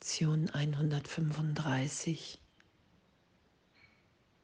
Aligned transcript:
Lektion 0.00 0.48
135. 0.50 2.38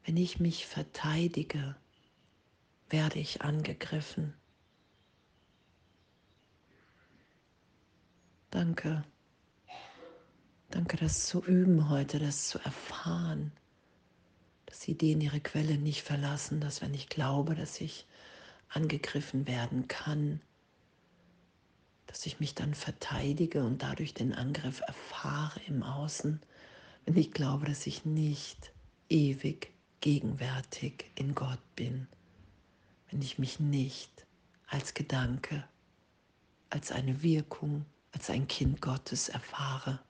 Wenn 0.04 0.16
ich 0.16 0.40
mich 0.40 0.66
verteidige, 0.66 1.76
werde 2.90 3.20
ich 3.20 3.42
angegriffen. 3.42 4.34
Danke. 8.50 9.04
Danke, 10.70 10.96
das 10.96 11.26
zu 11.26 11.44
üben 11.44 11.88
heute, 11.88 12.18
das 12.18 12.48
zu 12.48 12.58
erfahren, 12.58 13.52
dass 14.66 14.88
Ideen 14.88 15.20
ihre 15.20 15.40
Quelle 15.40 15.78
nicht 15.78 16.02
verlassen, 16.02 16.60
dass 16.60 16.82
wenn 16.82 16.94
ich 16.94 17.08
glaube, 17.08 17.54
dass 17.54 17.80
ich 17.80 18.08
angegriffen 18.70 19.46
werden 19.46 19.86
kann, 19.86 20.40
dass 22.06 22.26
ich 22.26 22.40
mich 22.40 22.54
dann 22.54 22.74
verteidige 22.74 23.64
und 23.64 23.82
dadurch 23.82 24.14
den 24.14 24.32
Angriff 24.32 24.80
erfahre 24.86 25.60
im 25.66 25.82
Außen, 25.82 26.40
wenn 27.04 27.16
ich 27.16 27.32
glaube, 27.32 27.66
dass 27.66 27.86
ich 27.86 28.04
nicht 28.04 28.72
ewig 29.08 29.72
gegenwärtig 30.00 31.10
in 31.14 31.34
Gott 31.34 31.60
bin, 31.76 32.06
wenn 33.10 33.22
ich 33.22 33.38
mich 33.38 33.60
nicht 33.60 34.26
als 34.66 34.94
Gedanke, 34.94 35.64
als 36.70 36.92
eine 36.92 37.22
Wirkung, 37.22 37.84
als 38.12 38.30
ein 38.30 38.48
Kind 38.48 38.80
Gottes 38.80 39.28
erfahre. 39.28 40.00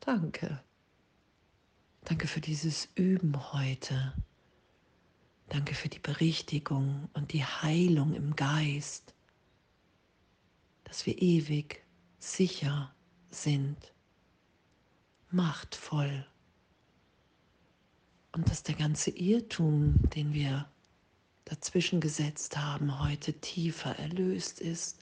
Danke. 0.00 0.62
Danke 2.04 2.26
für 2.26 2.40
dieses 2.40 2.88
Üben 2.94 3.52
heute. 3.52 4.14
Danke 5.48 5.74
für 5.74 5.88
die 5.88 5.98
Berichtigung 5.98 7.08
und 7.12 7.32
die 7.32 7.44
Heilung 7.44 8.14
im 8.14 8.34
Geist 8.36 9.14
dass 10.90 11.06
wir 11.06 11.22
ewig 11.22 11.84
sicher 12.18 12.92
sind, 13.30 13.94
machtvoll 15.30 16.26
und 18.32 18.50
dass 18.50 18.64
der 18.64 18.74
ganze 18.74 19.10
Irrtum, 19.10 19.94
den 20.10 20.34
wir 20.34 20.68
dazwischen 21.44 22.00
gesetzt 22.00 22.56
haben, 22.56 23.00
heute 23.00 23.34
tiefer 23.34 23.96
erlöst 24.00 24.60
ist. 24.60 24.98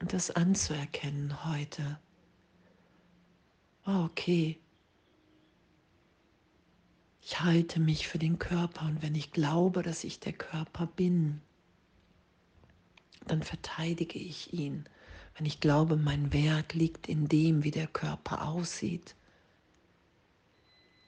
Und 0.00 0.14
das 0.14 0.30
anzuerkennen 0.30 1.44
heute. 1.44 2.00
Oh, 3.84 4.04
okay. 4.06 4.58
Ich 7.20 7.40
halte 7.40 7.78
mich 7.78 8.08
für 8.08 8.18
den 8.18 8.38
Körper 8.38 8.86
und 8.86 9.02
wenn 9.02 9.14
ich 9.14 9.32
glaube, 9.32 9.82
dass 9.82 10.02
ich 10.02 10.18
der 10.18 10.32
Körper 10.32 10.86
bin, 10.86 11.42
dann 13.26 13.42
verteidige 13.42 14.18
ich 14.18 14.52
ihn. 14.52 14.84
Wenn 15.36 15.46
ich 15.46 15.60
glaube, 15.60 15.96
mein 15.96 16.32
Wert 16.32 16.74
liegt 16.74 17.08
in 17.08 17.28
dem, 17.28 17.64
wie 17.64 17.70
der 17.70 17.86
Körper 17.86 18.46
aussieht, 18.48 19.14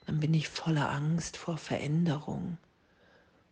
dann 0.05 0.19
bin 0.19 0.33
ich 0.33 0.49
voller 0.49 0.91
Angst 0.91 1.37
vor 1.37 1.57
Veränderung. 1.57 2.57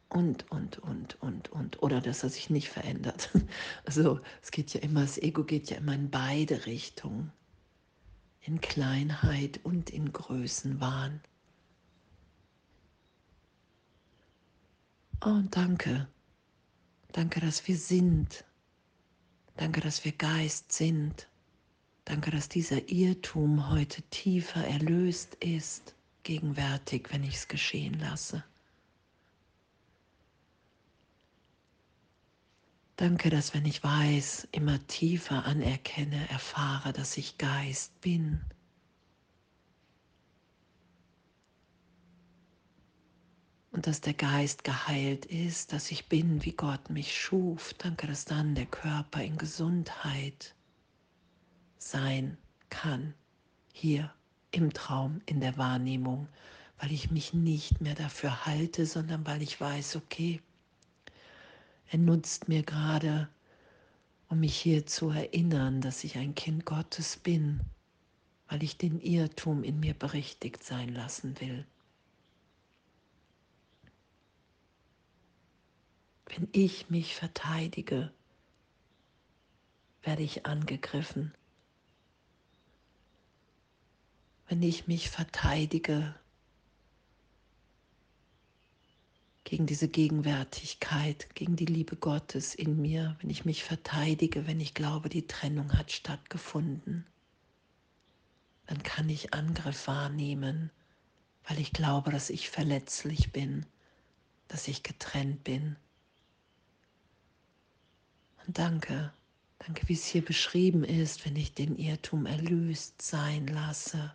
Und, 0.09 0.49
und, 0.51 0.77
und, 0.79 1.19
und, 1.21 1.51
und. 1.51 1.81
Oder 1.81 1.99
dass 1.99 2.23
er 2.23 2.29
sich 2.29 2.49
nicht 2.49 2.69
verändert. 2.69 3.31
Also 3.85 4.19
es 4.41 4.51
geht 4.51 4.73
ja 4.73 4.81
immer, 4.81 5.01
das 5.01 5.17
Ego 5.17 5.43
geht 5.43 5.69
ja 5.69 5.77
immer 5.77 5.93
in 5.93 6.11
beide 6.11 6.65
Richtungen. 6.65 7.31
In 8.41 8.61
Kleinheit 8.61 9.59
und 9.63 9.89
in 9.89 10.11
Größenwahn. 10.11 11.21
Oh, 15.25 15.41
danke. 15.49 16.07
Danke, 17.13 17.39
dass 17.39 17.67
wir 17.67 17.77
sind. 17.77 18.43
Danke, 19.55 19.81
dass 19.81 20.03
wir 20.03 20.11
Geist 20.11 20.71
sind. 20.71 21.27
Danke, 22.05 22.31
dass 22.31 22.49
dieser 22.49 22.89
Irrtum 22.89 23.69
heute 23.69 24.01
tiefer 24.03 24.65
erlöst 24.65 25.35
ist, 25.35 25.95
gegenwärtig, 26.23 27.09
wenn 27.11 27.23
ich 27.23 27.35
es 27.35 27.47
geschehen 27.47 27.99
lasse. 27.99 28.43
Danke, 32.95 33.29
dass 33.29 33.53
wenn 33.53 33.65
ich 33.65 33.83
weiß, 33.83 34.47
immer 34.51 34.85
tiefer 34.87 35.45
anerkenne, 35.45 36.29
erfahre, 36.29 36.93
dass 36.93 37.17
ich 37.17 37.37
Geist 37.37 37.99
bin 38.01 38.41
dass 43.87 43.99
der 43.99 44.13
Geist 44.13 44.63
geheilt 44.63 45.25
ist, 45.25 45.73
dass 45.73 45.91
ich 45.91 46.07
bin, 46.07 46.43
wie 46.45 46.53
Gott 46.53 46.89
mich 46.89 47.15
schuf. 47.19 47.73
Danke, 47.73 48.07
dass 48.07 48.23
dann 48.23 48.55
der 48.55 48.65
Körper 48.65 49.21
in 49.21 49.37
Gesundheit 49.37 50.55
sein 51.77 52.37
kann, 52.69 53.13
hier 53.73 54.13
im 54.51 54.71
Traum, 54.71 55.21
in 55.25 55.41
der 55.41 55.57
Wahrnehmung, 55.57 56.29
weil 56.79 56.93
ich 56.93 57.11
mich 57.11 57.33
nicht 57.33 57.81
mehr 57.81 57.95
dafür 57.95 58.45
halte, 58.45 58.85
sondern 58.85 59.25
weil 59.25 59.41
ich 59.41 59.59
weiß, 59.59 59.97
okay, 59.97 60.41
er 61.91 61.99
nutzt 61.99 62.47
mir 62.47 62.63
gerade, 62.63 63.27
um 64.29 64.39
mich 64.39 64.55
hier 64.55 64.85
zu 64.85 65.09
erinnern, 65.09 65.81
dass 65.81 66.05
ich 66.05 66.17
ein 66.17 66.35
Kind 66.35 66.65
Gottes 66.65 67.17
bin, 67.17 67.59
weil 68.47 68.63
ich 68.63 68.77
den 68.77 69.01
Irrtum 69.01 69.63
in 69.63 69.79
mir 69.81 69.93
berichtigt 69.93 70.63
sein 70.63 70.89
lassen 70.89 71.39
will. 71.41 71.65
Wenn 76.35 76.47
ich 76.51 76.89
mich 76.89 77.15
verteidige, 77.15 78.11
werde 80.01 80.23
ich 80.23 80.47
angegriffen. 80.47 81.33
Wenn 84.47 84.63
ich 84.63 84.87
mich 84.87 85.11
verteidige 85.11 86.15
gegen 89.43 89.67
diese 89.67 89.87
Gegenwärtigkeit, 89.87 91.35
gegen 91.35 91.55
die 91.55 91.65
Liebe 91.65 91.95
Gottes 91.95 92.55
in 92.55 92.81
mir, 92.81 93.15
wenn 93.21 93.29
ich 93.29 93.45
mich 93.45 93.63
verteidige, 93.63 94.47
wenn 94.47 94.59
ich 94.59 94.73
glaube, 94.73 95.09
die 95.09 95.27
Trennung 95.27 95.77
hat 95.77 95.91
stattgefunden, 95.91 97.05
dann 98.65 98.81
kann 98.81 99.07
ich 99.07 99.35
Angriff 99.35 99.87
wahrnehmen, 99.87 100.71
weil 101.43 101.59
ich 101.59 101.73
glaube, 101.73 102.09
dass 102.09 102.31
ich 102.31 102.49
verletzlich 102.49 103.31
bin, 103.31 103.67
dass 104.47 104.67
ich 104.67 104.81
getrennt 104.81 105.43
bin. 105.43 105.75
Und 108.45 108.57
danke, 108.57 109.13
danke, 109.59 109.87
wie 109.87 109.93
es 109.93 110.05
hier 110.05 110.23
beschrieben 110.23 110.83
ist, 110.83 111.25
wenn 111.25 111.35
ich 111.35 111.53
den 111.53 111.77
Irrtum 111.77 112.25
erlöst 112.25 113.01
sein 113.01 113.47
lasse. 113.47 114.13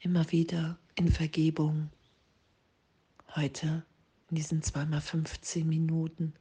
Immer 0.00 0.30
wieder 0.32 0.78
in 0.96 1.10
Vergebung. 1.10 1.90
Heute 3.34 3.84
in 4.30 4.36
diesen 4.36 4.62
zweimal 4.62 5.00
15 5.00 5.66
Minuten. 5.68 6.34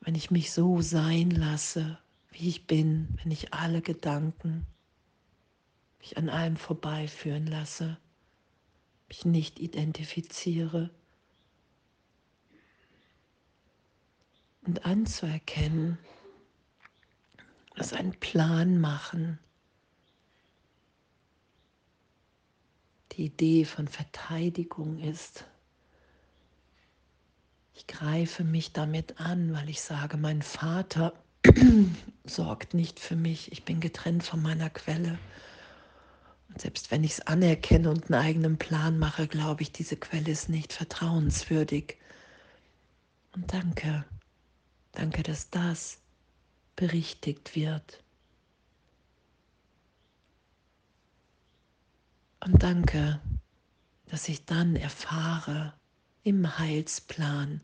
Wenn 0.00 0.14
ich 0.14 0.30
mich 0.30 0.52
so 0.52 0.82
sein 0.82 1.30
lasse, 1.30 1.98
wie 2.30 2.48
ich 2.48 2.66
bin, 2.66 3.08
wenn 3.22 3.30
ich 3.30 3.54
alle 3.54 3.82
Gedanken 3.82 4.66
mich 6.00 6.16
an 6.16 6.28
allem 6.28 6.56
vorbeiführen 6.56 7.46
lasse, 7.46 7.98
mich 9.08 9.24
nicht 9.24 9.58
identifiziere 9.58 10.90
und 14.68 14.84
anzuerkennen, 14.84 15.98
dass 17.74 17.94
ein 17.94 18.12
Plan 18.20 18.78
machen, 18.78 19.38
die 23.12 23.24
Idee 23.24 23.64
von 23.64 23.88
Verteidigung 23.88 24.98
ist. 24.98 25.46
Ich 27.72 27.86
greife 27.86 28.44
mich 28.44 28.74
damit 28.74 29.18
an, 29.18 29.54
weil 29.54 29.70
ich 29.70 29.80
sage, 29.80 30.18
mein 30.18 30.42
Vater 30.42 31.14
sorgt 32.24 32.74
nicht 32.74 33.00
für 33.00 33.16
mich, 33.16 33.50
ich 33.50 33.64
bin 33.64 33.80
getrennt 33.80 34.22
von 34.22 34.42
meiner 34.42 34.68
Quelle. 34.68 35.18
Und 36.48 36.60
selbst 36.60 36.90
wenn 36.90 37.04
ich 37.04 37.12
es 37.12 37.20
anerkenne 37.26 37.88
und 37.88 38.10
einen 38.10 38.22
eigenen 38.22 38.58
Plan 38.58 38.98
mache, 38.98 39.28
glaube 39.28 39.62
ich, 39.62 39.72
diese 39.72 39.96
Quelle 39.96 40.30
ist 40.30 40.50
nicht 40.50 40.74
vertrauenswürdig. 40.74 41.96
Und 43.32 43.50
danke. 43.54 44.04
Danke, 44.98 45.22
dass 45.22 45.48
das 45.48 46.00
berichtigt 46.74 47.54
wird. 47.54 48.02
Und 52.44 52.64
danke, 52.64 53.20
dass 54.06 54.28
ich 54.28 54.44
dann 54.44 54.74
erfahre 54.74 55.72
im 56.24 56.58
Heilsplan, 56.58 57.60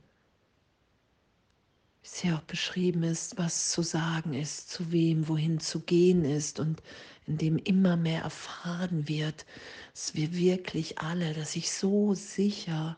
wie 2.02 2.06
es 2.06 2.20
hier 2.20 2.36
auch 2.36 2.42
beschrieben 2.42 3.02
ist, 3.02 3.36
was 3.36 3.72
zu 3.72 3.82
sagen 3.82 4.32
ist, 4.32 4.70
zu 4.70 4.92
wem, 4.92 5.26
wohin 5.26 5.58
zu 5.58 5.80
gehen 5.80 6.24
ist 6.24 6.60
und 6.60 6.84
in 7.26 7.36
dem 7.36 7.58
immer 7.58 7.96
mehr 7.96 8.22
erfahren 8.22 9.08
wird, 9.08 9.44
dass 9.92 10.14
wir 10.14 10.34
wirklich 10.34 11.00
alle, 11.00 11.34
dass 11.34 11.56
ich 11.56 11.72
so 11.72 12.14
sicher 12.14 12.96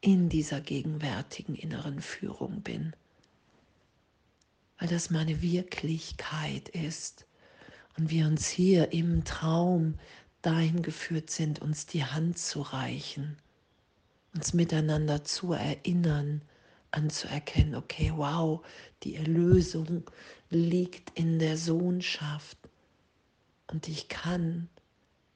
in 0.00 0.28
dieser 0.28 0.60
gegenwärtigen 0.60 1.56
inneren 1.56 2.00
Führung 2.00 2.62
bin 2.62 2.94
weil 4.86 4.92
das 4.92 5.10
meine 5.10 5.42
Wirklichkeit 5.42 6.68
ist 6.68 7.26
und 7.98 8.08
wir 8.08 8.24
uns 8.24 8.46
hier 8.46 8.92
im 8.92 9.24
Traum 9.24 9.98
dahin 10.42 10.80
geführt 10.80 11.28
sind, 11.28 11.60
uns 11.60 11.86
die 11.86 12.04
Hand 12.04 12.38
zu 12.38 12.60
reichen, 12.60 13.36
uns 14.32 14.54
miteinander 14.54 15.24
zu 15.24 15.54
erinnern, 15.54 16.40
anzuerkennen, 16.92 17.74
okay, 17.74 18.12
wow, 18.14 18.64
die 19.02 19.16
Erlösung 19.16 20.08
liegt 20.50 21.18
in 21.18 21.40
der 21.40 21.56
Sohnschaft 21.56 22.56
und 23.66 23.88
ich 23.88 24.06
kann 24.06 24.68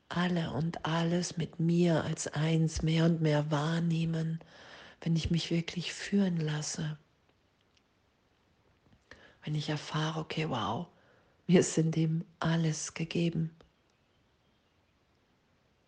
alle 0.09 0.53
und 0.53 0.85
alles 0.85 1.39
mit 1.39 1.59
mir 1.59 2.05
als 2.05 2.29
eins 2.29 2.83
mehr 2.83 3.05
und 3.05 3.21
mehr 3.21 3.51
wahrnehmen, 3.51 4.39
wenn 5.01 5.17
ich 5.17 5.33
mich 5.33 5.51
wirklich 5.51 5.93
führen 5.93 6.37
lasse. 6.37 6.97
Wenn 9.43 9.55
ich 9.55 9.69
erfahre, 9.69 10.21
okay, 10.21 10.49
wow, 10.49 10.87
mir 11.47 11.61
ist 11.61 11.77
in 11.79 11.91
dem 11.91 12.25
alles 12.39 12.95
gegeben. 12.95 13.51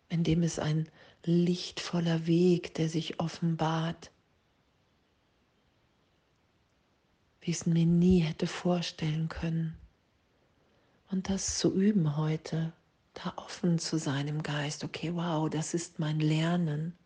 In 0.09 0.23
dem 0.23 0.43
ist 0.43 0.59
ein 0.59 0.89
lichtvoller 1.23 2.27
Weg, 2.27 2.73
der 2.75 2.89
sich 2.89 3.19
offenbart, 3.19 4.11
wie 7.41 7.51
ich 7.51 7.57
es 7.57 7.65
mir 7.65 7.85
nie 7.85 8.19
hätte 8.19 8.47
vorstellen 8.47 9.29
können. 9.29 9.77
Und 11.09 11.29
das 11.29 11.59
zu 11.59 11.73
üben 11.73 12.17
heute, 12.17 12.73
da 13.13 13.33
offen 13.37 13.79
zu 13.79 13.97
sein 13.97 14.27
im 14.27 14.43
Geist, 14.43 14.83
okay, 14.83 15.13
wow, 15.13 15.49
das 15.49 15.73
ist 15.73 15.99
mein 15.99 16.19
Lernen. 16.19 16.97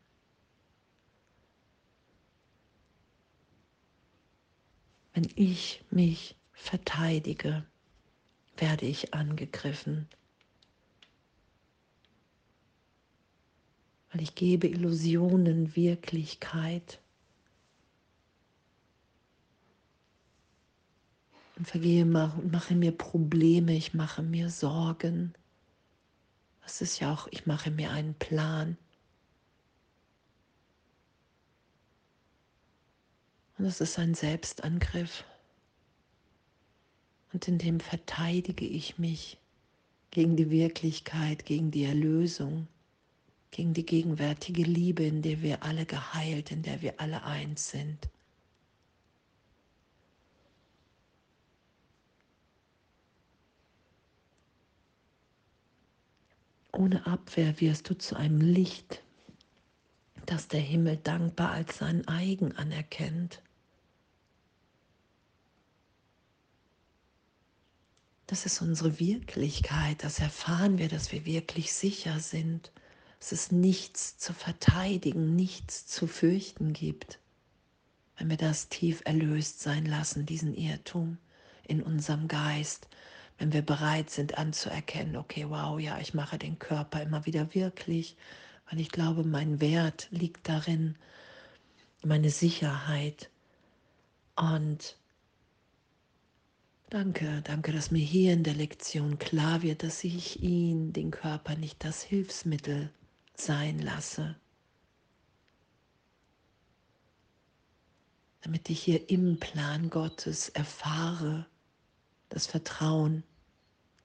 Wenn 5.18 5.32
ich 5.36 5.84
mich 5.90 6.36
verteidige, 6.52 7.66
werde 8.56 8.86
ich 8.86 9.16
angegriffen. 9.16 10.08
Weil 14.12 14.22
ich 14.22 14.36
gebe 14.36 14.68
Illusionen 14.68 15.76
Wirklichkeit. 15.76 17.02
Und 21.56 21.68
vergehe 21.68 22.04
und 22.04 22.52
mache 22.52 22.76
mir 22.76 22.92
Probleme, 22.92 23.76
ich 23.76 23.96
mache 23.96 24.22
mir 24.22 24.52
Sorgen. 24.52 25.34
Das 26.62 26.80
ist 26.82 27.00
ja 27.00 27.12
auch, 27.12 27.28
ich 27.32 27.48
mache 27.48 27.72
mir 27.72 27.90
einen 27.90 28.14
Plan. 28.14 28.78
Und 33.58 33.66
das 33.66 33.82
ist 33.82 33.98
ein 33.98 34.14
Selbstangriff. 34.14 35.24
Und 37.34 37.48
in 37.48 37.58
dem 37.58 37.80
verteidige 37.80 38.66
ich 38.66 38.98
mich 38.98 39.38
gegen 40.12 40.36
die 40.36 40.50
Wirklichkeit, 40.50 41.46
gegen 41.46 41.72
die 41.72 41.84
Erlösung, 41.84 42.68
gegen 43.52 43.74
die 43.74 43.86
gegenwärtige 43.86 44.64
Liebe, 44.64 45.04
in 45.04 45.22
der 45.22 45.42
wir 45.42 45.64
alle 45.64 45.86
geheilt, 45.86 46.52
in 46.52 46.62
der 46.62 46.82
wir 46.82 47.00
alle 47.00 47.24
eins 47.24 47.70
sind. 47.70 48.10
Ohne 56.72 57.08
Abwehr 57.08 57.60
wirst 57.60 57.90
du 57.90 57.98
zu 57.98 58.16
einem 58.16 58.40
Licht, 58.40 59.02
das 60.28 60.48
der 60.48 60.60
Himmel 60.60 60.98
dankbar 60.98 61.52
als 61.52 61.80
sein 61.80 62.08
eigen 62.08 62.56
anerkennt. 62.56 63.42
Das 68.28 68.46
ist 68.46 68.62
unsere 68.62 69.00
Wirklichkeit, 69.00 70.04
das 70.04 70.20
erfahren 70.20 70.78
wir, 70.78 70.90
dass 70.90 71.14
wir 71.14 71.26
wirklich 71.26 71.74
sicher 71.74 72.20
sind, 72.20 72.72
dass 73.20 73.32
es 73.32 73.52
nichts 73.54 74.18
zu 74.18 74.34
verteidigen, 74.34 75.36
nichts 75.36 75.88
zu 75.88 76.08
fürchten 76.08 76.74
gibt, 76.74 77.20
wenn 78.18 78.30
wir 78.30 78.38
das 78.38 78.68
tief 78.68 79.02
erlöst 79.06 79.62
sein 79.62 79.86
lassen, 79.86 80.26
diesen 80.26 80.54
Irrtum 80.54 81.18
in 81.64 81.82
unserem 81.82 82.28
Geist, 82.28 82.90
wenn 83.38 83.54
wir 83.54 83.62
bereit 83.62 84.10
sind 84.10 84.38
anzuerkennen, 84.38 85.16
okay, 85.16 85.46
wow, 85.48 85.80
ja, 85.80 85.98
ich 86.00 86.14
mache 86.14 86.38
den 86.38 86.60
Körper 86.60 87.02
immer 87.02 87.26
wieder 87.26 87.54
wirklich, 87.54 88.18
weil 88.70 88.82
ich 88.82 88.92
glaube, 88.92 89.24
mein 89.24 89.62
Wert 89.62 90.08
liegt 90.12 90.50
darin, 90.50 90.96
meine 92.04 92.30
Sicherheit. 92.30 93.30
Und 94.36 94.98
danke, 96.90 97.42
danke, 97.44 97.72
dass 97.72 97.92
mir 97.92 98.04
hier 98.04 98.34
in 98.34 98.44
der 98.44 98.54
Lektion 98.54 99.20
klar 99.20 99.62
wird, 99.62 99.84
dass 99.84 100.04
ich 100.04 100.42
ihn, 100.42 100.94
den 100.94 101.12
Körper, 101.12 101.56
nicht 101.56 101.84
das 101.84 102.02
Hilfsmittel 102.02 102.92
sein 103.36 103.80
lasse. 103.80 104.36
Damit 108.42 108.70
ich 108.70 108.82
hier 108.82 109.10
im 109.10 109.40
Plan 109.40 109.90
Gottes 109.90 110.50
erfahre, 110.50 111.46
das 112.30 112.48
Vertrauen 112.48 113.24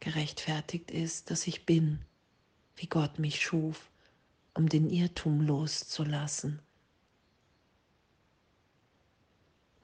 gerechtfertigt 0.00 0.90
ist, 0.90 1.30
dass 1.30 1.46
ich 1.46 1.64
bin, 1.64 2.00
wie 2.76 2.88
Gott 2.88 3.18
mich 3.18 3.40
schuf, 3.40 3.90
um 4.54 4.68
den 4.68 4.90
Irrtum 4.90 5.40
loszulassen. 5.40 6.60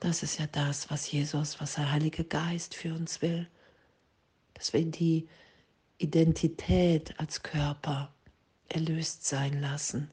Das 0.00 0.22
ist 0.22 0.38
ja 0.38 0.46
das, 0.46 0.90
was 0.90 1.10
Jesus, 1.10 1.60
was 1.60 1.74
der 1.74 1.90
Heilige 1.90 2.24
Geist 2.24 2.74
für 2.74 2.94
uns 2.94 3.20
will, 3.20 3.48
dass 4.54 4.72
wir 4.72 4.84
die 4.84 5.28
Identität 5.98 7.18
als 7.18 7.42
Körper 7.42 8.14
erlöst 8.68 9.26
sein 9.26 9.60
lassen. 9.60 10.10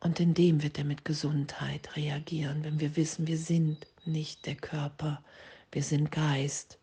Und 0.00 0.20
in 0.20 0.34
dem 0.34 0.62
wird 0.62 0.78
er 0.78 0.84
mit 0.84 1.04
Gesundheit 1.04 1.96
reagieren, 1.96 2.64
wenn 2.64 2.80
wir 2.80 2.96
wissen, 2.96 3.26
wir 3.26 3.38
sind 3.38 3.86
nicht 4.04 4.46
der 4.46 4.56
Körper, 4.56 5.22
wir 5.72 5.82
sind 5.82 6.10
Geist. 6.10 6.78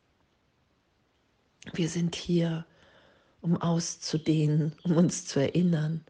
Wir 1.73 1.89
sind 1.89 2.15
hier, 2.15 2.65
um 3.41 3.57
auszudehnen, 3.57 4.73
um 4.83 4.97
uns 4.97 5.25
zu 5.25 5.39
erinnern. 5.39 6.05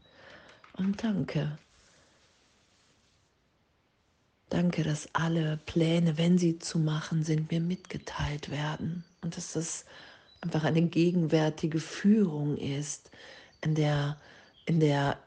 Und 0.73 1.03
danke. 1.03 1.57
Danke, 4.49 4.83
dass 4.83 5.09
alle 5.13 5.57
Pläne, 5.65 6.17
wenn 6.17 6.37
sie 6.37 6.57
zu 6.57 6.79
machen 6.79 7.23
sind, 7.23 7.51
mir 7.51 7.59
mitgeteilt 7.59 8.49
werden. 8.49 9.03
Und 9.21 9.35
dass 9.35 9.53
das 9.53 9.85
einfach 10.41 10.63
eine 10.63 10.83
gegenwärtige 10.83 11.79
Führung 11.79 12.57
ist, 12.57 13.11
in 13.61 13.75
der, 13.75 14.17
in 14.65 14.79
der 14.79 15.19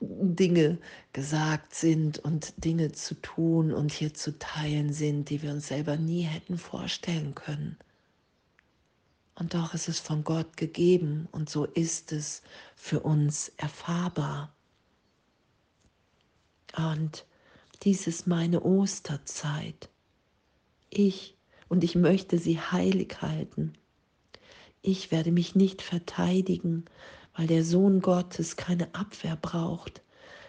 Dinge 0.00 0.78
gesagt 1.12 1.74
sind 1.74 2.18
und 2.18 2.52
Dinge 2.62 2.92
zu 2.92 3.14
tun 3.14 3.72
und 3.72 3.92
hier 3.92 4.12
zu 4.12 4.38
teilen 4.38 4.92
sind, 4.92 5.30
die 5.30 5.42
wir 5.42 5.52
uns 5.52 5.68
selber 5.68 5.96
nie 5.96 6.22
hätten 6.22 6.58
vorstellen 6.58 7.34
können. 7.34 7.78
Und 9.34 9.54
doch 9.54 9.72
ist 9.74 9.88
es 9.88 9.98
von 9.98 10.24
Gott 10.24 10.56
gegeben 10.56 11.28
und 11.32 11.48
so 11.48 11.64
ist 11.64 12.12
es 12.12 12.42
für 12.74 13.00
uns 13.00 13.50
erfahrbar. 13.56 14.54
Und 16.76 17.24
dies 17.82 18.06
ist 18.06 18.26
meine 18.26 18.62
Osterzeit. 18.62 19.90
Ich 20.90 21.36
und 21.68 21.82
ich 21.84 21.94
möchte 21.94 22.38
sie 22.38 22.60
heilig 22.60 23.22
halten. 23.22 23.72
Ich 24.82 25.10
werde 25.10 25.32
mich 25.32 25.54
nicht 25.54 25.82
verteidigen, 25.82 26.84
weil 27.34 27.46
der 27.46 27.64
Sohn 27.64 28.00
Gottes 28.00 28.56
keine 28.56 28.94
Abwehr 28.94 29.36
braucht 29.36 30.02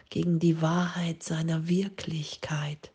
gegen 0.09 0.39
die 0.39 0.61
Wahrheit 0.61 1.23
seiner 1.23 1.67
Wirklichkeit. 1.67 2.91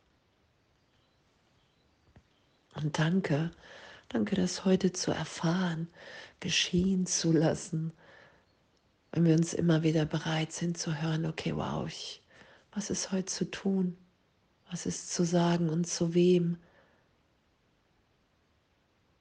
Und 2.75 2.99
danke, 2.99 3.50
danke, 4.09 4.37
das 4.37 4.64
heute 4.64 4.92
zu 4.92 5.11
erfahren, 5.11 5.88
geschehen 6.38 7.07
zu 7.07 7.33
lassen, 7.33 7.92
wenn 9.11 9.25
wir 9.25 9.35
uns 9.35 9.54
immer 9.54 9.83
wieder 9.83 10.04
bereit 10.04 10.52
sind 10.52 10.78
zu 10.78 11.00
hören, 11.00 11.25
okay, 11.26 11.57
wow, 11.57 11.88
ich, 11.88 12.23
was 12.73 12.90
ist 12.90 13.11
heute 13.11 13.25
zu 13.25 13.50
tun? 13.50 13.97
Was 14.71 14.87
ist 14.87 15.13
zu 15.13 15.25
sagen 15.25 15.69
und 15.71 15.87
zu 15.87 16.15
wem? 16.15 16.59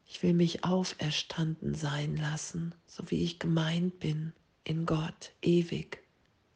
Ich 0.06 0.24
will 0.24 0.34
mich 0.34 0.64
auferstanden 0.64 1.76
sein 1.76 2.16
lassen, 2.18 2.74
so 2.86 3.10
wie 3.12 3.24
ich 3.24 3.40
gemeint 3.40 4.00
bin 4.00 4.34
in 4.64 4.86
Gott, 4.86 5.34
ewig, 5.42 6.04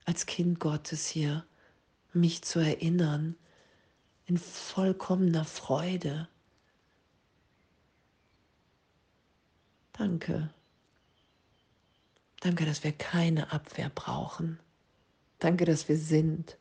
als 0.05 0.25
Kind 0.25 0.59
Gottes 0.59 1.07
hier, 1.07 1.45
mich 2.13 2.41
zu 2.41 2.59
erinnern, 2.59 3.35
in 4.25 4.37
vollkommener 4.37 5.45
Freude. 5.45 6.27
Danke. 9.93 10.53
Danke, 12.41 12.65
dass 12.65 12.83
wir 12.83 12.91
keine 12.91 13.51
Abwehr 13.51 13.89
brauchen. 13.89 14.59
Danke, 15.39 15.65
dass 15.65 15.87
wir 15.87 15.97
sind. 15.97 16.57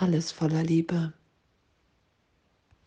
Alles 0.00 0.32
voller 0.32 0.62
Liebe. 0.62 1.12